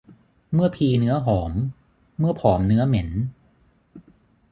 [0.53, 1.51] เมื่อพีเนื้อหอม
[2.19, 3.09] เมื่อผอมเนื้อเหม็น